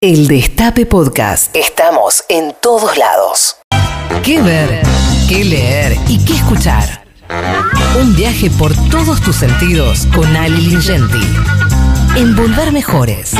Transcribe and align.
El 0.00 0.28
Destape 0.28 0.86
Podcast. 0.86 1.56
Estamos 1.56 2.22
en 2.28 2.54
todos 2.62 2.96
lados. 2.96 3.56
¿Qué 4.22 4.40
ver? 4.40 4.80
¿Qué 5.28 5.44
leer? 5.44 5.96
¿Y 6.06 6.24
qué 6.24 6.34
escuchar? 6.34 7.02
Un 8.00 8.14
viaje 8.14 8.48
por 8.48 8.72
todos 8.90 9.20
tus 9.20 9.34
sentidos 9.34 10.06
con 10.14 10.36
Ali 10.36 10.68
Lingenti. 10.68 11.18
En 12.16 12.36
Volver 12.36 12.70
Mejores. 12.70 13.34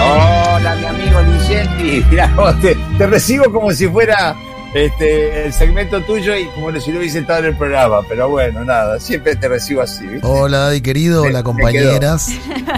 Hola, 0.00 0.76
mi 0.76 0.84
amigo 0.86 1.22
Ligenti. 1.22 2.04
Mirá, 2.10 2.32
vos 2.36 2.60
te, 2.60 2.76
te 2.98 3.06
recibo 3.08 3.50
como 3.50 3.72
si 3.72 3.88
fuera 3.88 4.36
este, 4.74 5.46
el 5.46 5.52
segmento 5.52 6.02
tuyo 6.02 6.36
y 6.36 6.46
como 6.46 6.72
si 6.80 6.90
lo 6.90 6.98
hubiese 6.98 7.20
estado 7.20 7.40
en 7.40 7.44
el 7.46 7.56
programa. 7.56 8.00
Pero 8.08 8.28
bueno, 8.28 8.64
nada, 8.64 8.98
siempre 8.98 9.36
te 9.36 9.48
recibo 9.48 9.80
así. 9.82 10.04
¿viste? 10.06 10.26
Hola, 10.26 10.58
Daddy 10.58 10.80
querido, 10.80 11.22
hola 11.22 11.38
me 11.38 11.44
compañeras. 11.44 12.28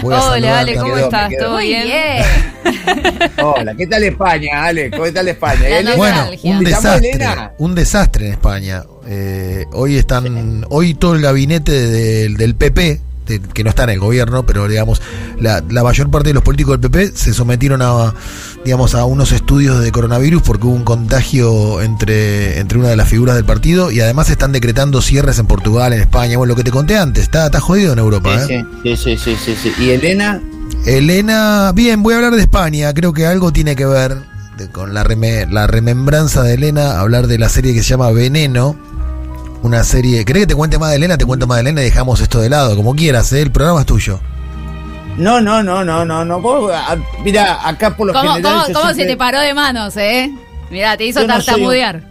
Hola, 0.03 0.59
Ale, 0.59 0.75
¿cómo 0.75 0.97
estás? 0.97 1.31
¿Todo 1.39 1.53
Muy 1.53 1.67
bien? 1.67 1.83
bien. 1.83 2.23
Hola, 3.43 3.73
¿qué 3.75 3.87
tal 3.87 4.03
España, 4.03 4.63
Ale? 4.63 4.91
¿Cómo 4.91 5.11
tal 5.11 5.27
España? 5.27 5.81
La? 5.81 5.95
Bueno, 5.95 6.25
un 6.29 6.33
¿Te 6.39 6.47
llamo 6.47 6.61
desastre, 6.61 7.49
un 7.57 7.75
desastre 7.75 8.27
en 8.27 8.33
España. 8.33 8.83
Eh, 9.07 9.65
hoy 9.71 9.97
están, 9.97 10.65
hoy 10.69 10.93
todo 10.93 11.15
el 11.15 11.21
gabinete 11.21 11.71
del, 11.71 12.37
del 12.37 12.55
PP, 12.55 13.01
de- 13.27 13.39
que 13.41 13.63
no 13.63 13.69
está 13.69 13.83
en 13.83 13.89
el 13.91 13.99
gobierno, 13.99 14.45
pero 14.45 14.67
digamos, 14.67 15.01
la, 15.39 15.63
la 15.69 15.83
mayor 15.83 16.09
parte 16.09 16.29
de 16.29 16.33
los 16.33 16.43
políticos 16.43 16.79
del 16.79 16.89
PP 16.89 17.11
se 17.15 17.33
sometieron 17.33 17.81
a, 17.81 18.13
digamos, 18.65 18.95
a 18.95 19.05
unos 19.05 19.31
estudios 19.31 19.79
de 19.81 19.91
coronavirus 19.91 20.41
porque 20.41 20.65
hubo 20.67 20.75
un 20.75 20.83
contagio 20.83 21.81
entre, 21.81 22.59
entre 22.59 22.77
una 22.79 22.89
de 22.89 22.95
las 22.95 23.07
figuras 23.09 23.35
del 23.35 23.45
partido 23.45 23.91
y 23.91 23.99
además 24.01 24.29
están 24.29 24.51
decretando 24.51 25.01
cierres 25.01 25.39
en 25.39 25.47
Portugal, 25.47 25.93
en 25.93 26.01
España. 26.01 26.37
Bueno, 26.37 26.51
lo 26.51 26.55
que 26.55 26.63
te 26.63 26.71
conté 26.71 26.97
antes, 26.97 27.23
está, 27.23 27.45
está 27.47 27.59
jodido 27.59 27.93
en 27.93 27.99
Europa. 27.99 28.35
¿eh? 28.49 28.65
Sí, 28.83 28.95
sí, 28.95 29.17
sí, 29.17 29.17
sí, 29.17 29.55
sí, 29.55 29.71
sí. 29.75 29.83
¿Y 29.83 29.89
Elena? 29.91 30.41
Elena, 30.85 31.71
bien, 31.75 32.01
voy 32.03 32.13
a 32.13 32.17
hablar 32.17 32.33
de 32.35 32.41
España. 32.41 32.93
Creo 32.93 33.13
que 33.13 33.25
algo 33.25 33.51
tiene 33.51 33.75
que 33.75 33.85
ver 33.85 34.17
de- 34.57 34.69
con 34.69 34.93
la, 34.93 35.03
reme- 35.03 35.49
la 35.51 35.67
remembranza 35.67 36.43
de 36.43 36.53
Elena, 36.55 36.99
hablar 36.99 37.27
de 37.27 37.37
la 37.37 37.49
serie 37.49 37.73
que 37.73 37.83
se 37.83 37.89
llama 37.89 38.11
Veneno. 38.11 38.75
Una 39.67 39.83
serie. 39.83 40.23
¿Querés 40.23 40.43
que 40.43 40.47
te 40.47 40.55
cuente 40.55 40.79
más 40.79 40.91
de 40.91 40.95
Elena? 40.95 41.17
Te 41.17 41.25
cuento 41.25 41.45
más 41.45 41.57
de 41.57 41.61
Elena 41.63 41.81
y 41.81 41.85
dejamos 41.85 42.21
esto 42.21 42.39
de 42.39 42.49
lado, 42.49 42.73
como 42.77 42.95
quieras, 42.95 43.33
¿eh? 43.33 43.41
el 43.41 43.51
programa 43.51 43.81
es 43.81 43.85
tuyo. 43.85 44.17
No, 45.17 45.41
no, 45.41 45.61
no, 45.61 45.83
no, 45.83 46.05
no, 46.05 46.23
no. 46.23 46.39
Vos, 46.39 46.71
mira, 47.21 47.67
acá 47.67 47.93
por 47.97 48.07
lo 48.07 48.13
¿Cómo, 48.13 48.31
general. 48.35 48.71
cómo- 48.73 48.93
se 48.93 49.05
te 49.05 49.17
paró 49.17 49.41
de 49.41 49.53
manos, 49.53 49.97
eh? 49.97 50.31
Mirá, 50.71 50.95
te 50.95 51.05
hizo 51.07 51.19
no 51.19 51.25
un- 51.25 51.31
tartamudear. 51.31 52.01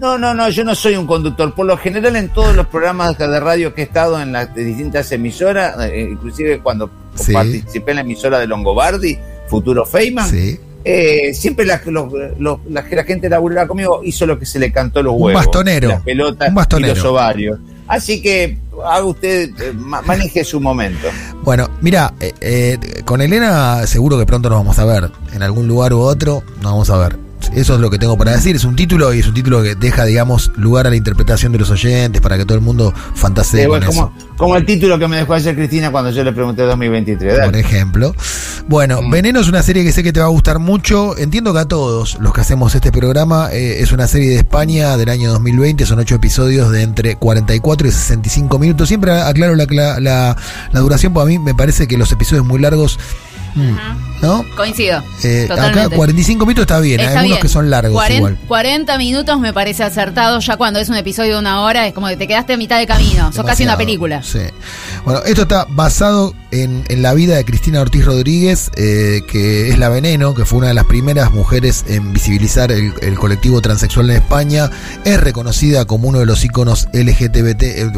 No, 0.00 0.18
no, 0.18 0.34
no, 0.34 0.48
yo 0.48 0.64
no 0.64 0.74
soy 0.74 0.96
un 0.96 1.06
conductor. 1.06 1.54
Por 1.54 1.66
lo 1.66 1.76
general 1.78 2.16
en 2.16 2.28
todos 2.30 2.56
los 2.56 2.66
programas 2.66 3.16
de 3.16 3.38
radio 3.38 3.72
que 3.72 3.82
he 3.82 3.84
estado 3.84 4.20
en 4.20 4.32
las 4.32 4.52
distintas 4.52 5.12
emisoras, 5.12 5.76
eh, 5.84 6.08
inclusive 6.10 6.58
cuando 6.58 6.90
Sí. 7.14 7.32
participé 7.32 7.92
en 7.92 7.96
la 7.96 8.00
emisora 8.00 8.40
de 8.40 8.48
Longobardi, 8.48 9.16
Futuro 9.48 9.86
Feynman, 9.86 10.28
Sí. 10.28 10.58
Eh, 10.84 11.32
siempre 11.34 11.64
la, 11.66 11.80
los- 11.86 12.12
los- 12.38 12.58
la, 12.68 12.84
la 12.90 13.04
gente 13.04 13.28
laburaba 13.28 13.66
conmigo 13.68 14.00
hizo 14.04 14.26
lo 14.26 14.38
que 14.38 14.46
se 14.46 14.58
le 14.58 14.72
cantó 14.72 15.02
los 15.02 15.14
Un 15.14 15.22
huevos. 15.22 15.44
bastonero. 15.44 15.88
Las 15.88 16.02
pelotas 16.02 16.48
Un 16.48 16.54
bastonero. 16.54 16.92
y 16.92 16.96
los 16.96 17.04
ovarios. 17.04 17.58
Así 17.86 18.20
que 18.20 18.58
haga 18.84 19.04
usted, 19.04 19.48
eh, 19.60 19.72
ma- 19.74 20.02
maneje 20.02 20.44
su 20.44 20.60
momento. 20.60 21.08
Bueno, 21.42 21.68
mira, 21.80 22.12
eh, 22.20 22.32
eh, 22.40 22.78
con 23.04 23.22
Elena 23.22 23.86
seguro 23.86 24.18
que 24.18 24.26
pronto 24.26 24.50
nos 24.50 24.58
vamos 24.58 24.78
a 24.78 24.84
ver. 24.84 25.10
En 25.32 25.42
algún 25.42 25.66
lugar 25.66 25.92
u 25.94 26.00
otro 26.00 26.42
nos 26.62 26.72
vamos 26.72 26.90
a 26.90 26.98
ver. 26.98 27.16
Eso 27.54 27.74
es 27.76 27.80
lo 27.80 27.88
que 27.88 27.98
tengo 27.98 28.18
para 28.18 28.32
decir. 28.32 28.54
Es 28.56 28.64
un 28.64 28.76
título 28.76 29.14
y 29.14 29.20
es 29.20 29.26
un 29.26 29.32
título 29.32 29.62
que 29.62 29.74
deja, 29.74 30.04
digamos, 30.04 30.52
lugar 30.56 30.86
a 30.86 30.90
la 30.90 30.96
interpretación 30.96 31.50
de 31.52 31.58
los 31.58 31.70
oyentes 31.70 32.20
para 32.20 32.36
que 32.36 32.44
todo 32.44 32.56
el 32.58 32.60
mundo 32.62 32.92
fantasee 33.14 33.62
Eh, 33.62 33.68
con 33.68 33.78
bueno, 33.78 33.90
eso. 33.90 34.12
como, 34.12 34.36
como 34.36 34.56
el 34.56 34.66
título 34.66 34.98
que 34.98 35.08
me 35.08 35.16
dejó 35.16 35.32
ayer 35.34 35.54
Cristina 35.54 35.90
cuando 35.90 36.10
yo 36.10 36.22
le 36.24 36.32
pregunté 36.32 36.62
2023. 36.62 37.32
por 37.34 37.40
Dale. 37.46 37.60
ejemplo. 37.60 38.14
Bueno, 38.68 39.00
Mm. 39.00 39.10
Veneno 39.10 39.40
es 39.40 39.48
una 39.48 39.62
serie 39.62 39.82
que 39.82 39.92
sé 39.92 40.02
que 40.02 40.12
te 40.12 40.20
va 40.20 40.26
a 40.26 40.28
gustar 40.28 40.58
mucho. 40.58 41.16
Entiendo 41.16 41.54
que 41.54 41.60
a 41.60 41.64
todos 41.64 42.18
los 42.20 42.34
que 42.34 42.42
hacemos 42.42 42.74
este 42.74 42.92
programa 42.92 43.48
eh, 43.50 43.80
es 43.80 43.92
una 43.92 44.06
serie 44.06 44.28
de 44.28 44.36
España 44.36 44.96
del 44.98 45.08
año 45.08 45.30
2020. 45.32 45.86
Son 45.86 45.98
ocho 45.98 46.16
episodios 46.16 46.70
de 46.70 46.82
entre 46.82 47.16
44 47.16 47.88
y 47.88 47.90
65 47.90 48.58
minutos. 48.58 48.88
Siempre 48.88 49.12
aclaro 49.12 49.54
la, 49.56 49.64
la, 49.70 49.98
la- 50.00 50.36
la 50.70 50.80
duración, 50.80 51.14
porque 51.14 51.34
a 51.34 51.38
mí 51.38 51.42
me 51.42 51.54
parece 51.54 51.88
que 51.88 51.96
los 51.96 52.12
episodios 52.12 52.44
muy 52.44 52.60
largos, 52.60 52.98
¿no? 54.22 54.44
Coincido. 54.56 55.02
Eh, 55.22 55.44
acá 55.44 55.56
Totalmente. 55.56 55.96
45 55.96 56.46
minutos 56.46 56.62
está 56.62 56.80
bien, 56.80 57.00
hay 57.00 57.06
Está 57.06 57.20
algunos 57.20 57.36
bien. 57.36 57.42
que 57.42 57.48
son 57.48 57.70
largos 57.70 57.92
40, 57.92 58.16
igual. 58.16 58.38
40 58.48 58.98
minutos 58.98 59.40
me 59.40 59.52
parece 59.52 59.84
acertado. 59.84 60.40
Ya 60.40 60.56
cuando 60.56 60.80
es 60.80 60.88
un 60.88 60.96
episodio 60.96 61.34
de 61.34 61.38
una 61.38 61.62
hora, 61.62 61.86
es 61.86 61.94
como 61.94 62.08
que 62.08 62.16
te 62.16 62.26
quedaste 62.26 62.54
a 62.54 62.56
mitad 62.56 62.78
de 62.78 62.86
camino. 62.86 63.32
Sos 63.32 63.44
casi 63.44 63.62
una 63.64 63.76
película. 63.76 64.22
Sí. 64.22 64.40
Bueno, 65.04 65.22
esto 65.24 65.42
está 65.42 65.66
basado 65.70 66.34
en, 66.50 66.84
en 66.88 67.02
la 67.02 67.14
vida 67.14 67.36
de 67.36 67.44
Cristina 67.44 67.80
Ortiz 67.80 68.04
Rodríguez, 68.04 68.70
eh, 68.76 69.22
que 69.30 69.68
es 69.70 69.78
la 69.78 69.88
Veneno, 69.88 70.34
que 70.34 70.44
fue 70.44 70.58
una 70.58 70.68
de 70.68 70.74
las 70.74 70.84
primeras 70.84 71.30
mujeres 71.32 71.84
en 71.88 72.12
visibilizar 72.12 72.72
el, 72.72 72.92
el 73.00 73.18
colectivo 73.18 73.60
transexual 73.60 74.10
en 74.10 74.16
España. 74.16 74.70
Es 75.04 75.20
reconocida 75.20 75.84
como 75.84 76.08
uno 76.08 76.18
de 76.18 76.26
los 76.26 76.44
íconos 76.44 76.88
LGBT 76.92 77.62
eh, 77.62 77.90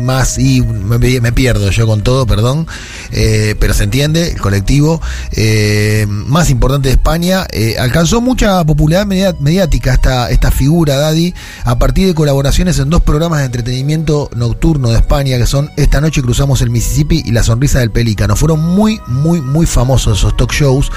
más 0.00 0.38
y 0.38 0.60
me, 0.62 0.98
me 1.20 1.32
pierdo 1.32 1.70
yo 1.70 1.86
con 1.86 2.02
todo, 2.02 2.26
perdón, 2.26 2.66
eh, 3.12 3.54
pero 3.60 3.74
se 3.74 3.84
entiende, 3.84 4.32
el 4.32 4.40
colectivo 4.40 4.91
eh, 5.32 6.06
más 6.08 6.50
importante 6.50 6.88
de 6.88 6.94
España. 6.94 7.46
eh, 7.52 7.76
alcanzó 7.78 8.20
mucha 8.20 8.64
popularidad 8.64 9.36
mediática 9.38 9.94
esta, 9.94 10.30
esta 10.30 10.50
figura, 10.50 10.96
Daddy, 10.96 11.34
a 11.64 11.78
partir 11.78 12.06
de 12.06 12.14
colaboraciones 12.14 12.78
en 12.78 12.90
dos 12.90 13.02
programas 13.02 13.40
de 13.40 13.46
entretenimiento 13.46 14.30
nocturno 14.34 14.90
de 14.90 14.96
España, 14.96 15.38
que 15.38 15.46
son 15.46 15.70
Esta 15.76 16.00
noche 16.00 16.22
cruzamos 16.22 16.60
el 16.62 16.70
Mississippi 16.70 17.22
y 17.24 17.32
La 17.32 17.42
sonrisa 17.42 17.80
del 17.80 17.90
pelícano. 17.90 18.36
Fueron 18.36 18.60
muy, 18.60 19.00
muy, 19.06 19.40
muy 19.40 19.66
famosos 19.66 20.18
esos 20.18 20.36
talk 20.36 20.52
shows. 20.52 20.90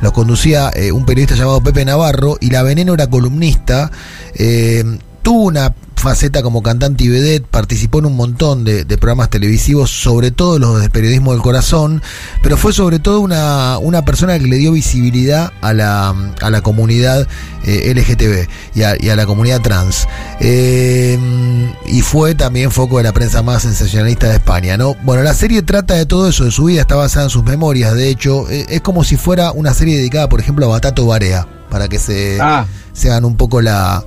Los 0.00 0.12
conducía 0.12 0.70
eh, 0.74 0.92
un 0.92 1.04
periodista 1.04 1.36
llamado 1.36 1.62
Pepe 1.62 1.84
Navarro 1.84 2.36
y 2.40 2.50
La 2.50 2.62
Veneno 2.62 2.94
era 2.94 3.08
columnista. 3.08 3.90
Tuvo 5.22 5.42
una 5.42 5.74
faceta 6.00 6.42
como 6.42 6.62
cantante 6.62 7.04
y 7.04 7.08
vedette, 7.08 7.46
participó 7.46 7.98
en 8.00 8.06
un 8.06 8.16
montón 8.16 8.64
de, 8.64 8.84
de 8.84 8.98
programas 8.98 9.30
televisivos, 9.30 9.90
sobre 9.90 10.30
todo 10.30 10.58
los 10.58 10.80
del 10.80 10.90
periodismo 10.90 11.32
del 11.32 11.42
corazón, 11.42 12.02
pero 12.42 12.56
fue 12.56 12.72
sobre 12.72 12.98
todo 12.98 13.20
una, 13.20 13.78
una 13.78 14.04
persona 14.04 14.38
que 14.38 14.46
le 14.46 14.56
dio 14.56 14.72
visibilidad 14.72 15.52
a 15.60 15.72
la, 15.72 16.14
a 16.40 16.50
la 16.50 16.60
comunidad 16.62 17.28
eh, 17.64 17.92
LGTB 17.94 18.48
y 18.78 18.82
a, 18.82 18.96
y 18.98 19.10
a 19.10 19.16
la 19.16 19.26
comunidad 19.26 19.60
trans. 19.60 20.06
Eh, 20.40 21.18
y 21.86 22.02
fue 22.02 22.34
también 22.34 22.70
foco 22.70 22.98
de 22.98 23.04
la 23.04 23.12
prensa 23.12 23.42
más 23.42 23.62
sensacionalista 23.62 24.28
de 24.28 24.36
España, 24.36 24.76
¿no? 24.76 24.94
Bueno, 25.02 25.22
la 25.22 25.34
serie 25.34 25.62
trata 25.62 25.94
de 25.94 26.06
todo 26.06 26.28
eso, 26.28 26.44
de 26.44 26.50
su 26.50 26.64
vida, 26.64 26.80
está 26.80 26.96
basada 26.96 27.26
en 27.26 27.30
sus 27.30 27.44
memorias, 27.44 27.94
de 27.94 28.08
hecho, 28.08 28.48
eh, 28.50 28.66
es 28.68 28.80
como 28.80 29.04
si 29.04 29.16
fuera 29.16 29.52
una 29.52 29.74
serie 29.74 29.96
dedicada, 29.98 30.28
por 30.28 30.40
ejemplo, 30.40 30.66
a 30.66 30.68
Batato 30.70 31.06
Barea, 31.06 31.46
para 31.70 31.88
que 31.88 31.98
se 31.98 32.38
Ah, 32.40 32.66
se 32.92 33.10
hagan 33.10 33.24
un 33.24 33.36
poco 33.36 33.60
la, 33.60 34.04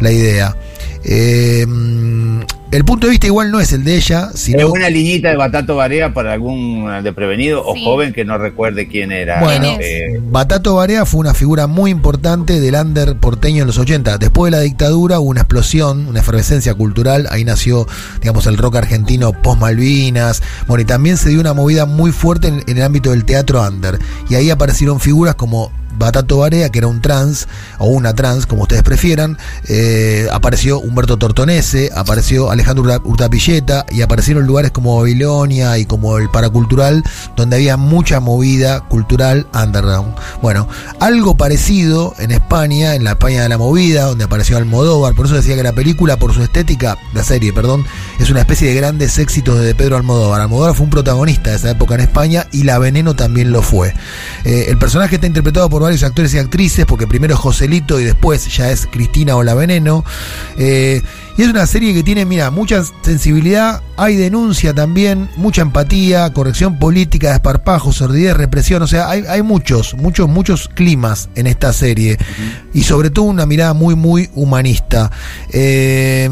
la 0.00 0.12
idea. 0.12 0.56
Eh, 1.04 1.64
mm, 1.66 2.40
el 2.72 2.84
punto 2.84 3.06
de 3.08 3.10
vista 3.12 3.26
igual 3.26 3.50
no 3.50 3.58
es 3.58 3.72
el 3.72 3.82
de 3.82 3.96
ella, 3.96 4.30
es 4.32 4.40
sino... 4.40 4.70
una 4.70 4.88
liñita 4.88 5.30
de 5.30 5.36
Batato 5.36 5.74
Barea 5.74 6.14
para 6.14 6.34
algún 6.34 6.88
desprevenido 7.02 7.64
o 7.66 7.74
Sí. 7.74 7.82
joven 7.84 8.12
que 8.12 8.24
no 8.24 8.38
recuerde 8.38 8.86
quién 8.86 9.10
era. 9.10 9.40
Bueno, 9.40 9.76
¿Quién 9.76 9.80
Eh, 9.80 10.20
Batato 10.22 10.76
Barea 10.76 11.04
fue 11.04 11.18
una 11.20 11.34
figura 11.34 11.66
muy 11.66 11.90
importante 11.90 12.60
del 12.60 12.74
under 12.76 13.16
porteño 13.16 13.62
en 13.62 13.66
los 13.66 13.78
80. 13.78 14.18
Después 14.18 14.52
de 14.52 14.58
la 14.58 14.62
dictadura 14.62 15.18
hubo 15.18 15.30
una 15.30 15.40
explosión, 15.40 16.06
una 16.06 16.20
efervescencia 16.20 16.72
cultural. 16.74 17.26
Ahí 17.30 17.44
nació, 17.44 17.88
digamos, 18.20 18.46
el 18.46 18.56
rock 18.56 18.76
argentino 18.76 19.32
post-Malvinas. 19.32 20.40
Bueno, 20.68 20.82
y 20.82 20.84
también 20.84 21.16
se 21.16 21.30
dio 21.30 21.40
una 21.40 21.54
movida 21.54 21.86
muy 21.86 22.12
fuerte 22.12 22.46
en, 22.48 22.62
en 22.68 22.76
el 22.76 22.84
ámbito 22.84 23.10
del 23.10 23.24
teatro 23.24 23.66
under. 23.66 23.98
Y 24.28 24.36
ahí 24.36 24.48
aparecieron 24.50 25.00
figuras 25.00 25.34
como 25.34 25.72
Batato 25.96 26.38
Barea, 26.38 26.70
que 26.70 26.78
era 26.78 26.86
un 26.88 27.00
trans, 27.00 27.48
o 27.78 27.86
una 27.86 28.14
trans, 28.14 28.46
como 28.46 28.62
ustedes 28.62 28.82
prefieran. 28.82 29.38
Eh, 29.68 30.28
apareció 30.32 30.80
Humberto 30.80 31.16
Tortonese, 31.16 31.90
apareció 31.94 32.50
Alejandro 32.50 32.84
Urta- 32.84 33.02
Urtapilleta, 33.04 33.86
y 33.90 34.02
aparecieron 34.02 34.46
lugares 34.46 34.70
como 34.70 34.96
Babilonia 34.98 35.78
y 35.78 35.84
como 35.86 36.18
el 36.18 36.28
Paracultural, 36.30 37.02
donde 37.36 37.56
había 37.56 37.76
mucha 37.76 38.20
movida 38.20 38.80
cultural 38.80 39.46
underground. 39.54 40.14
Bueno, 40.42 40.68
algo 41.00 41.36
parecido 41.36 42.14
en 42.18 42.30
España, 42.30 42.94
en 42.94 43.04
la 43.04 43.12
España 43.12 43.42
de 43.42 43.48
la 43.48 43.58
movida, 43.58 44.04
donde 44.04 44.24
apareció 44.24 44.56
Almodóvar, 44.56 45.14
por 45.14 45.26
eso 45.26 45.34
decía 45.34 45.56
que 45.56 45.62
la 45.62 45.72
película, 45.72 46.16
por 46.16 46.34
su 46.34 46.42
estética, 46.42 46.96
la 47.14 47.22
serie, 47.24 47.52
perdón, 47.52 47.84
es 48.20 48.28
una 48.28 48.40
especie 48.40 48.68
de 48.68 48.74
grandes 48.74 49.18
éxitos 49.18 49.58
de 49.60 49.74
Pedro 49.74 49.96
Almodóvar. 49.96 50.42
Almodóvar 50.42 50.74
fue 50.74 50.84
un 50.84 50.90
protagonista 50.90 51.50
de 51.50 51.56
esa 51.56 51.70
época 51.70 51.94
en 51.94 52.02
España 52.02 52.46
y 52.52 52.64
La 52.64 52.78
Veneno 52.78 53.16
también 53.16 53.50
lo 53.50 53.62
fue. 53.62 53.94
Eh, 54.44 54.66
el 54.68 54.76
personaje 54.76 55.14
está 55.14 55.26
interpretado 55.26 55.70
por 55.70 55.80
varios 55.80 56.02
actores 56.02 56.34
y 56.34 56.38
actrices, 56.38 56.84
porque 56.84 57.06
primero 57.06 57.32
es 57.32 57.40
Joselito 57.40 57.98
y 57.98 58.04
después 58.04 58.54
ya 58.54 58.70
es 58.70 58.86
Cristina 58.86 59.36
o 59.36 59.42
La 59.42 59.54
Veneno. 59.54 60.04
Eh, 60.58 61.00
y 61.38 61.42
es 61.42 61.48
una 61.48 61.66
serie 61.66 61.94
que 61.94 62.02
tiene, 62.02 62.26
mira, 62.26 62.50
mucha 62.50 62.82
sensibilidad, 63.00 63.80
hay 63.96 64.16
denuncia 64.16 64.74
también, 64.74 65.30
mucha 65.36 65.62
empatía, 65.62 66.30
corrección 66.34 66.78
política, 66.78 67.30
desparpajo, 67.30 67.92
sordidez, 67.92 68.36
represión. 68.36 68.82
O 68.82 68.86
sea, 68.86 69.08
hay, 69.08 69.24
hay 69.26 69.42
muchos, 69.42 69.94
muchos, 69.94 70.28
muchos 70.28 70.68
climas 70.68 71.30
en 71.36 71.46
esta 71.46 71.72
serie. 71.72 72.18
Y 72.74 72.82
sobre 72.82 73.08
todo 73.08 73.24
una 73.24 73.46
mirada 73.46 73.72
muy, 73.72 73.94
muy 73.94 74.28
humanista. 74.34 75.10
Eh, 75.50 76.28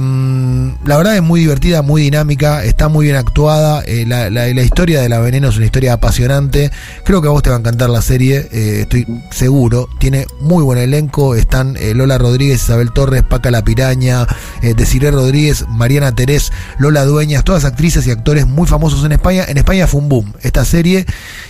la 0.85 0.97
verdad 0.99 1.17
es 1.17 1.23
muy 1.23 1.41
divertida 1.41 1.78
muy 1.83 2.03
dinámica, 2.03 2.65
está 2.65 2.89
muy 2.89 3.07
bien 3.07 3.17
actuada. 3.17 3.83
eh, 3.87 4.05
la, 4.07 4.31
la- 4.31 4.49
historia 4.63 5.01
de 5.01 5.09
la 5.09 5.19
veneno 5.21 5.49
es 5.49 5.57
una 5.57 5.67
historia 5.67 5.93
apasionante. 5.95 6.71
Creo 7.05 7.23
que 7.23 7.29
a 7.29 7.31
vos 7.31 7.43
te 7.43 7.51
va 7.51 7.57
a 7.57 7.59
encantar 7.61 7.91
la 7.91 8.03
serie, 8.03 8.49
eh, 8.53 8.81
estoy 8.83 9.07
seguro. 9.31 9.89
Tiene 9.99 10.27
muy 10.41 10.63
buen 10.65 10.79
elenco. 10.79 11.35
Están 11.35 11.77
eh, 11.79 11.95
Lola 11.95 12.19
Rodríguez, 12.19 12.63
Isabel 12.63 12.93
Torres, 12.93 13.23
Paca 13.23 13.51
La 13.51 13.63
Piraña, 13.65 14.27
Desiree 14.63 15.11
Rodríguez, 15.11 15.65
Mariana 15.69 16.15
Terés, 16.15 16.53
Lola 16.79 17.05
Dueñas, 17.05 17.45
todas 17.45 17.65
actrices 17.65 18.07
y 18.07 18.11
actores 18.11 18.47
muy 18.47 18.67
famosos 18.67 19.05
en 19.05 19.13
España. 19.13 19.45
En 19.49 19.57
España 19.59 19.87
fue 19.87 20.01
un 20.01 20.09
boom 20.09 20.33
esta 20.43 20.65
serie 20.65 21.07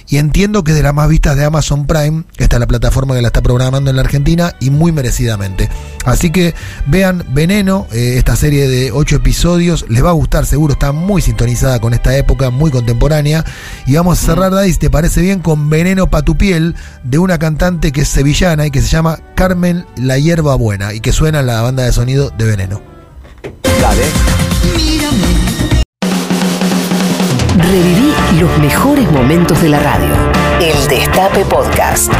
y 0.08 0.18
entiendo 0.18 0.64
que 0.64 0.72
es 0.72 0.76
de 0.76 0.82
las 0.82 0.94
más 0.94 1.08
vistas 1.08 1.36
de 1.36 1.44
Amazon 1.44 1.86
Prime, 1.86 2.24
que 2.36 2.44
está 2.44 2.58
la 2.58 2.66
plataforma 2.66 3.14
que 3.14 3.22
la 3.22 3.28
está 3.28 3.42
programando 3.42 3.90
en 3.90 3.96
la 3.96 4.02
Argentina 4.02 4.54
y 4.60 4.70
muy 4.70 4.92
merecidamente. 4.92 5.68
Así 6.08 6.30
que 6.30 6.54
vean 6.86 7.24
Veneno, 7.28 7.86
eh, 7.92 8.14
esta 8.16 8.36
serie 8.36 8.68
de 8.68 8.92
ocho 8.92 9.16
episodios, 9.16 9.84
les 9.88 10.04
va 10.04 10.10
a 10.10 10.12
gustar 10.12 10.46
seguro, 10.46 10.72
está 10.72 10.92
muy 10.92 11.22
sintonizada 11.22 11.78
con 11.80 11.94
esta 11.94 12.16
época, 12.16 12.50
muy 12.50 12.70
contemporánea. 12.70 13.44
Y 13.86 13.96
vamos 13.96 14.22
a 14.22 14.26
cerrar, 14.26 14.52
Dai, 14.52 14.72
si 14.72 14.78
te 14.78 14.90
parece 14.90 15.20
bien, 15.20 15.40
con 15.40 15.70
Veneno 15.70 16.08
pa' 16.08 16.22
tu 16.22 16.36
piel, 16.36 16.74
de 17.04 17.18
una 17.18 17.38
cantante 17.38 17.92
que 17.92 18.02
es 18.02 18.08
sevillana 18.08 18.66
y 18.66 18.70
que 18.70 18.80
se 18.80 18.88
llama 18.88 19.18
Carmen 19.34 19.86
La 19.96 20.18
Hierba 20.18 20.54
Buena, 20.54 20.94
y 20.94 21.00
que 21.00 21.12
suena 21.12 21.40
en 21.40 21.46
la 21.46 21.62
banda 21.62 21.84
de 21.84 21.92
sonido 21.92 22.30
de 22.30 22.44
Veneno. 22.44 22.80
Dale. 23.80 24.02
Reviví 27.58 28.12
los 28.40 28.58
mejores 28.58 29.10
momentos 29.10 29.60
de 29.60 29.68
la 29.68 29.80
radio. 29.80 30.14
El 30.60 30.88
Destape 30.88 31.44
Podcast. 31.44 32.12